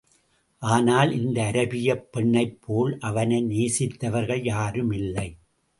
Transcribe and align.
ஆனால் 0.61 1.11
இந்த 1.11 1.37
அரபியப் 1.43 2.07
பெண்ணைப்போல் 2.13 2.97
அவனை 2.99 3.39
நேசித்தவர்கள் 3.43 4.43
யாருமில்லை! 4.43 5.29